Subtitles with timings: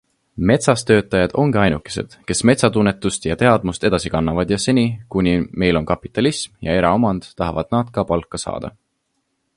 [0.51, 5.89] Metsas töötajad ongi ainukesed, kes metsatunnetust ja -teadmust edasi kannavad ja seni, kuni meil on
[5.93, 8.77] kapitalism ja eraomand, tahavad nad ka palka saada.